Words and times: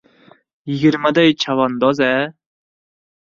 —Yigirmaday 0.69 1.29
chavandoz-a! 1.45 2.09